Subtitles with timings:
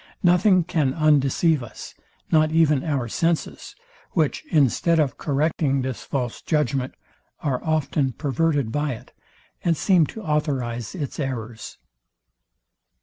[0.23, 1.93] Nothing can undeceive us,
[2.31, 3.75] not even our senses,
[4.13, 6.95] which, instead of correcting this false judgment,
[7.41, 9.11] are often perverted by it,
[9.63, 11.77] and seem to authorize its errors.